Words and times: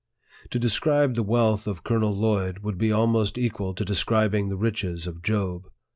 To 0.49 0.57
describe 0.57 1.13
the 1.13 1.21
wealth 1.21 1.67
of 1.67 1.83
Colonel 1.83 2.15
Lloyd 2.15 2.63
would 2.63 2.79
be 2.79 2.91
almost 2.91 3.37
equal 3.37 3.75
to 3.75 3.85
describing 3.85 4.49
the 4.49 4.57
riches 4.57 5.05
of 5.05 5.21
Job. 5.21 5.67